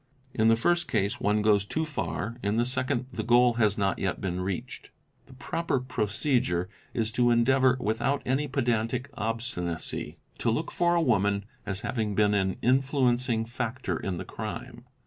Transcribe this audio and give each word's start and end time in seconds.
In 0.33 0.47
the 0.47 0.55
'first 0.55 0.87
case 0.87 1.21
one 1.21 1.43
goes 1.43 1.63
too 1.63 1.85
far, 1.85 2.37
in 2.41 2.57
the 2.57 2.65
second 2.65 3.05
the 3.13 3.21
goal 3.21 3.53
has 3.61 3.77
not 3.77 3.99
yet 3.99 4.19
been 4.19 4.41
reached. 4.41 4.89
The 5.27 5.35
proper 5.35 5.79
procedure 5.79 6.69
is 6.91 7.11
to 7.11 7.29
endeavour, 7.29 7.77
without 7.79 8.23
any 8.25 8.47
pedantic 8.47 9.11
obstinacy, 9.13 9.97
14 10.07 10.07
THE 10.07 10.09
INVESTIGATING 10.09 10.23
OFFICER 10.25 10.37
to 10.39 10.51
look 10.55 10.71
for 10.71 10.95
a 10.95 11.01
woman 11.03 11.45
as 11.67 11.81
having 11.81 12.15
been 12.15 12.33
an 12.33 12.57
influencing 12.63 13.45
factor 13.45 13.95
in 13.99 14.17
the 14.17 14.25
crime. 14.25 14.85